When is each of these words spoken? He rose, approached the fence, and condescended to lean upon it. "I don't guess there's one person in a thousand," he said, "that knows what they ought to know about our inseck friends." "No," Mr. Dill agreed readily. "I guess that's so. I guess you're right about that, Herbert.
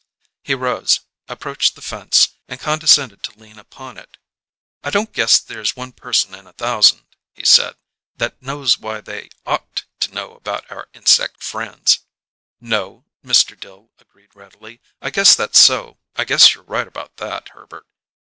He 0.41 0.55
rose, 0.55 1.01
approached 1.27 1.75
the 1.75 1.81
fence, 1.83 2.29
and 2.47 2.59
condescended 2.59 3.21
to 3.21 3.37
lean 3.37 3.59
upon 3.59 3.99
it. 3.99 4.17
"I 4.83 4.89
don't 4.89 5.13
guess 5.13 5.39
there's 5.39 5.75
one 5.75 5.91
person 5.91 6.33
in 6.33 6.47
a 6.47 6.53
thousand," 6.53 7.05
he 7.35 7.45
said, 7.45 7.75
"that 8.15 8.41
knows 8.41 8.79
what 8.79 9.05
they 9.05 9.29
ought 9.45 9.83
to 9.99 10.11
know 10.11 10.33
about 10.33 10.71
our 10.71 10.89
inseck 10.95 11.37
friends." 11.43 11.99
"No," 12.59 13.05
Mr. 13.23 13.55
Dill 13.55 13.91
agreed 13.99 14.35
readily. 14.35 14.81
"I 15.03 15.11
guess 15.11 15.35
that's 15.35 15.59
so. 15.59 15.99
I 16.15 16.23
guess 16.25 16.55
you're 16.55 16.63
right 16.63 16.87
about 16.87 17.17
that, 17.17 17.49
Herbert. 17.49 17.85